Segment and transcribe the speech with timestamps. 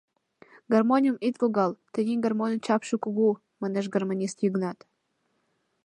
[0.73, 3.29] —Гармоньым ит логал, тений гармоньын чапше кугу,—
[3.61, 4.79] манеш гармонист Йыгнат.